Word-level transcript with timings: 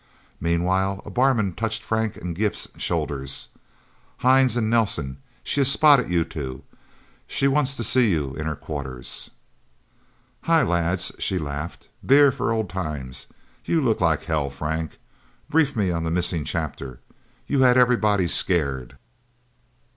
Meanwhile, 0.39 1.03
a 1.05 1.11
barman 1.11 1.53
touched 1.53 1.83
Frank's 1.83 2.17
and 2.17 2.35
Gimp's 2.35 2.67
shoulders. 2.77 3.49
"Hines 4.17 4.57
and 4.57 4.67
Nelsen? 4.67 5.17
She 5.43 5.59
has 5.59 5.71
spotted 5.71 6.09
you 6.09 6.23
two. 6.25 6.63
She 7.27 7.47
wants 7.47 7.75
to 7.77 7.83
see 7.83 8.09
you 8.09 8.33
in 8.33 8.47
her 8.47 8.55
quarters." 8.55 9.29
"Hi, 10.45 10.63
lads," 10.63 11.11
she 11.19 11.37
laughed. 11.37 11.87
"Beer 12.03 12.31
for 12.31 12.51
old 12.51 12.67
times?... 12.67 13.27
You 13.63 13.79
look 13.79 14.01
like 14.01 14.23
hell, 14.23 14.49
Frank. 14.49 14.97
Brief 15.51 15.75
me 15.75 15.91
on 15.91 16.03
the 16.03 16.09
missing 16.09 16.45
chapter. 16.45 16.99
You 17.45 17.61
had 17.61 17.77
everybody 17.77 18.25
scared." 18.27 18.97